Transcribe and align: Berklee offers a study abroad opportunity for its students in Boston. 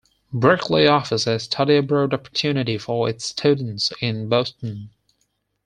Berklee 0.33 0.89
offers 0.89 1.27
a 1.27 1.37
study 1.37 1.75
abroad 1.75 2.11
opportunity 2.11 2.75
for 2.79 3.07
its 3.07 3.23
students 3.25 3.93
in 4.01 4.27
Boston. 4.29 4.89